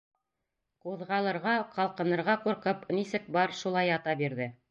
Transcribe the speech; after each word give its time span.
Ҡуҙғалырға, 0.87 1.53
ҡалҡынырға 1.75 2.35
ҡурҡып, 2.47 2.89
нисек 3.01 3.31
бар, 3.37 3.55
шулай 3.63 3.89
ята 3.93 4.19
бирҙе. 4.23 4.53